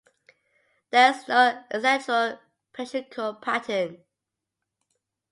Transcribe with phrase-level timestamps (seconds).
[0.89, 2.39] There is no accentual
[2.75, 4.03] metrical pattern.